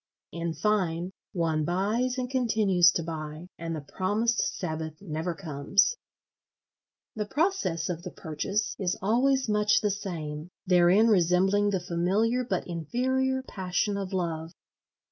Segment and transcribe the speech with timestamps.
[0.31, 5.95] In fine, one buys and continues to buy; and the promised Sabbath never comes.
[7.15, 12.65] The process of the purchase is always much the same, therein resembling the familiar but
[12.65, 14.53] inferior passion of love.